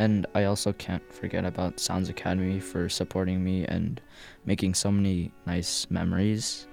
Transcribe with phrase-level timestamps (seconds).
[0.00, 4.00] And I also can't forget about Sounds Academy for supporting me and
[4.46, 6.66] making so many nice memories.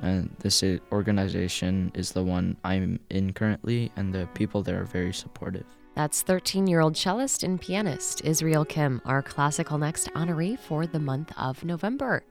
[0.00, 5.12] And this organization is the one I'm in currently, and the people there are very
[5.12, 5.64] supportive.
[5.94, 10.98] That's 13 year old cellist and pianist Israel Kim, our Classical Next honoree for the
[10.98, 12.24] month of November.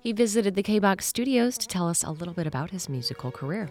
[0.00, 3.30] He visited the K Box studios to tell us a little bit about his musical
[3.30, 3.68] career.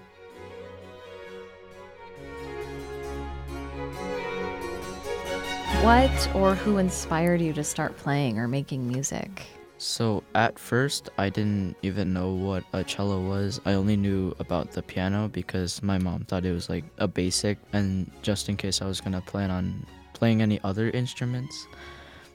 [5.88, 9.44] What or who inspired you to start playing or making music?
[9.78, 13.62] So at first, I didn't even know what a cello was.
[13.64, 17.58] I only knew about the piano because my mom thought it was like a basic,
[17.72, 21.68] and just in case I was gonna plan on playing any other instruments.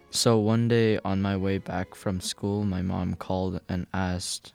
[0.09, 4.55] So one day on my way back from school, my mom called and asked,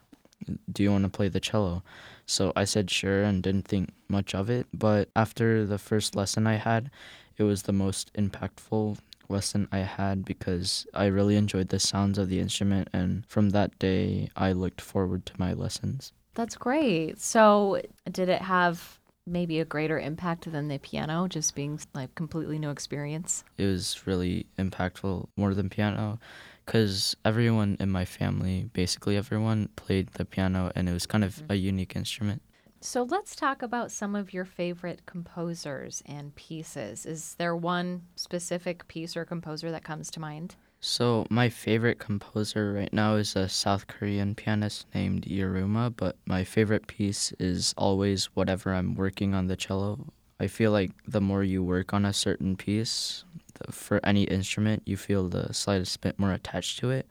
[0.72, 1.84] Do you want to play the cello?
[2.26, 4.66] So I said sure and didn't think much of it.
[4.74, 6.90] But after the first lesson I had,
[7.38, 8.98] it was the most impactful
[9.30, 13.78] lesson I had because I really enjoyed the sounds of the instrument, and from that
[13.80, 16.14] day, I looked forward to my lessons.
[16.34, 17.20] That's great.
[17.20, 22.60] So, did it have maybe a greater impact than the piano, just being like completely
[22.60, 23.44] new experience?
[23.58, 26.20] It was really impactful more than piano
[26.66, 31.36] because everyone in my family, basically everyone, played the piano, and it was kind of
[31.36, 31.54] mm-hmm.
[31.54, 32.42] a unique instrument.
[32.80, 37.06] So, let's talk about some of your favorite composers and pieces.
[37.06, 40.56] Is there one specific piece or composer that comes to mind?
[40.80, 46.44] So my favorite composer right now is a South Korean pianist named Yiruma, but my
[46.44, 50.06] favorite piece is always whatever I'm working on the cello.
[50.40, 53.24] I feel like the more you work on a certain piece,
[53.56, 57.08] the, for any instrument, you feel the slightest bit more attached to it,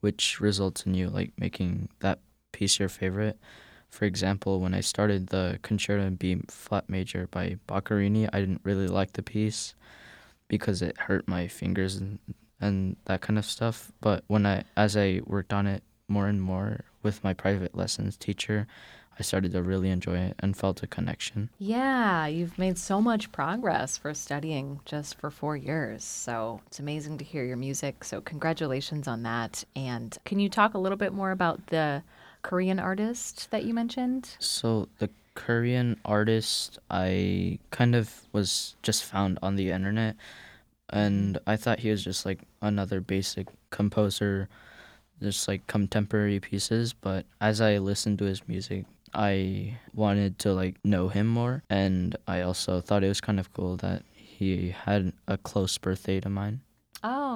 [0.00, 2.20] which results in you like making that
[2.52, 3.38] piece your favorite.
[3.88, 8.60] For example, when I started the Concerto in B flat major by Boccherini, I didn't
[8.62, 9.74] really like the piece
[10.48, 12.18] because it hurt my fingers and
[12.60, 13.92] and that kind of stuff.
[14.00, 18.16] But when I, as I worked on it more and more with my private lessons
[18.16, 18.66] teacher,
[19.18, 21.50] I started to really enjoy it and felt a connection.
[21.58, 26.04] Yeah, you've made so much progress for studying just for four years.
[26.04, 28.04] So it's amazing to hear your music.
[28.04, 29.64] So, congratulations on that.
[29.74, 32.02] And can you talk a little bit more about the
[32.42, 34.36] Korean artist that you mentioned?
[34.38, 40.16] So the Korean artist I kind of was just found on the internet
[40.90, 44.48] and I thought he was just like another basic composer
[45.20, 50.76] just like contemporary pieces, but as I listened to his music, I wanted to like
[50.84, 55.12] know him more and I also thought it was kind of cool that he had
[55.26, 56.60] a close birthday to mine.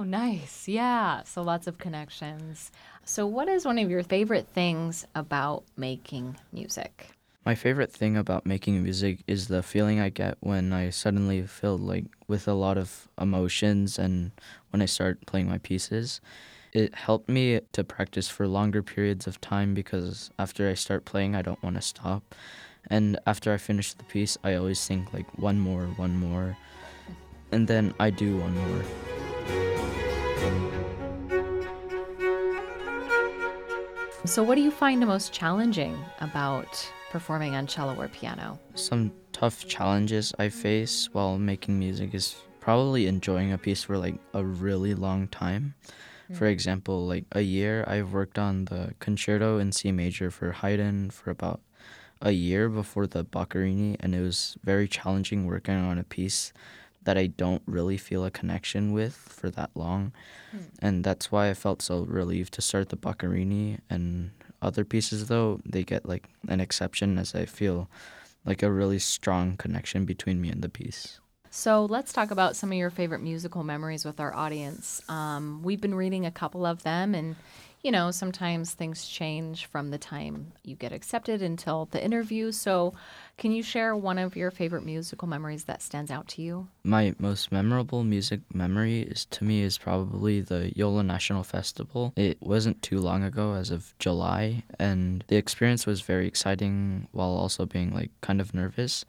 [0.03, 0.67] Oh, nice.
[0.67, 1.23] Yeah.
[1.23, 2.73] So lots of connections.
[3.05, 7.11] So, what is one of your favorite things about making music?
[7.47, 11.79] My favorite thing about making music is the feeling I get when I suddenly feel
[11.79, 14.33] like with a lot of emotions and
[14.71, 16.21] when I start playing my pieces.
[16.73, 21.37] It helped me to practice for longer periods of time because after I start playing,
[21.37, 22.35] I don't want to stop.
[22.91, 26.57] And after I finish the piece, I always think like one more, one more.
[27.53, 29.12] And then I do one more.
[34.25, 38.59] So, what do you find the most challenging about performing on cello or piano?
[38.77, 44.15] Some tough challenges I face while making music is probably enjoying a piece for like
[44.33, 45.75] a really long time.
[46.29, 46.35] Hmm.
[46.35, 51.11] For example, like a year, I've worked on the concerto in C major for Haydn
[51.11, 51.61] for about
[52.21, 56.53] a year before the Boccherini, and it was very challenging working on a piece
[57.05, 60.13] that I don't really feel a connection with for that long.
[60.81, 63.79] And that's why I felt so relieved to start the Boccherini.
[63.89, 67.89] And other pieces, though, they get like an exception as I feel
[68.45, 71.21] like a really strong connection between me and the piece.
[71.51, 75.03] So let's talk about some of your favorite musical memories with our audience.
[75.09, 77.37] Um, we've been reading a couple of them, and
[77.83, 82.53] you know, sometimes things change from the time you get accepted until the interview.
[82.53, 82.95] So,
[83.39, 86.69] can you share one of your favorite musical memories that stands out to you?
[86.85, 92.13] My most memorable music memory is to me is probably the Yola National Festival.
[92.17, 97.31] It wasn't too long ago as of July and the experience was very exciting while
[97.31, 99.05] also being like kind of nervous.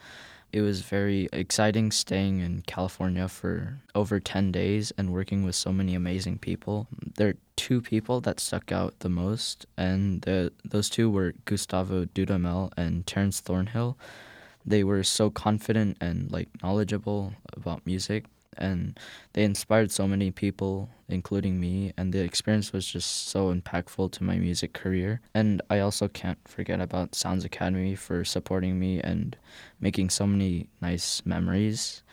[0.54, 5.74] It was very exciting staying in California for over 10 days and working with so
[5.74, 6.86] many amazing people.
[7.18, 12.06] There are two people that stuck out the most, and the, those two were Gustavo
[12.06, 13.98] Dudamel and Terrence Thornhill.
[14.64, 18.26] They were so confident and like knowledgeable about music,
[18.58, 19.00] and
[19.34, 24.24] they inspired so many people, including me, and the experience was just so impactful to
[24.24, 25.22] my music career.
[25.34, 29.38] And I also can't forget about Sounds Academy for supporting me and
[29.80, 32.04] making so many nice memories.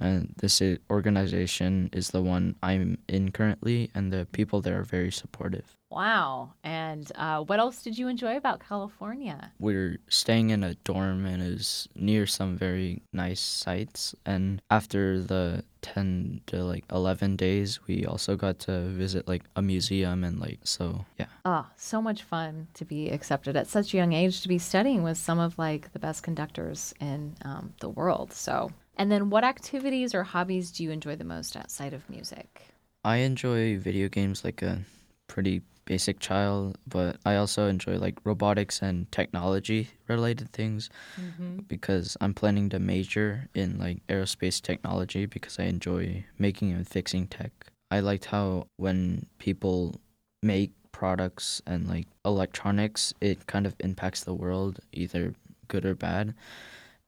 [0.00, 5.10] And this organization is the one I'm in currently, and the people there are very
[5.10, 5.77] supportive.
[5.90, 6.52] Wow.
[6.62, 9.52] And uh, what else did you enjoy about California?
[9.58, 14.14] We're staying in a dorm and is near some very nice sites.
[14.26, 19.62] And after the 10 to like 11 days, we also got to visit like a
[19.62, 21.26] museum and like, so yeah.
[21.44, 25.02] Oh, so much fun to be accepted at such a young age to be studying
[25.02, 28.32] with some of like the best conductors in um, the world.
[28.32, 32.66] So, and then what activities or hobbies do you enjoy the most outside of music?
[33.04, 34.80] I enjoy video games like a
[35.28, 41.60] pretty basic child, but I also enjoy like robotics and technology related things mm-hmm.
[41.66, 47.26] because I'm planning to major in like aerospace technology because I enjoy making and fixing
[47.26, 47.52] tech.
[47.90, 49.98] I liked how when people
[50.42, 55.32] make products and like electronics, it kind of impacts the world, either
[55.68, 56.34] good or bad.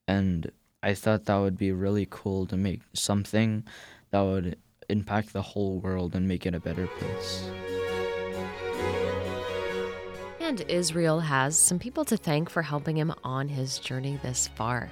[0.09, 0.51] And
[0.83, 3.65] I thought that would be really cool to make something
[4.11, 4.57] that would
[4.89, 7.45] impact the whole world and make it a better place.
[10.51, 14.91] And Israel has some people to thank for helping him on his journey this far.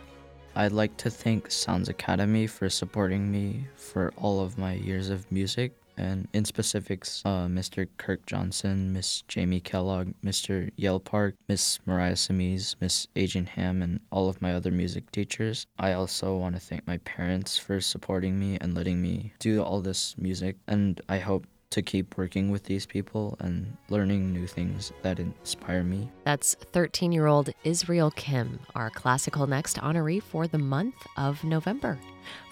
[0.55, 5.27] I'd like to thank Sounds Academy for supporting me for all of my years of
[5.33, 7.89] music, and in specifics, uh, Mr.
[7.97, 10.71] Kirk Johnson, Miss Jamie Kellogg, Mr.
[10.77, 15.67] Yale Park, Miss Mariah Samiz, Miss Adrian Ham, and all of my other music teachers.
[15.77, 19.81] I also want to thank my parents for supporting me and letting me do all
[19.81, 24.93] this music, and I hope to keep working with these people and learning new things
[25.03, 26.11] that inspire me.
[26.25, 31.99] That's 13 year old Israel Kim, our Classical Next honoree for the month of November.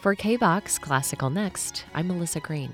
[0.01, 2.73] For KBox Classical Next, I'm Melissa Green.